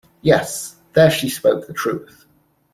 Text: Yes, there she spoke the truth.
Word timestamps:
Yes, 0.23 0.77
there 0.93 1.11
she 1.11 1.29
spoke 1.29 1.67
the 1.67 1.73
truth. 1.73 2.25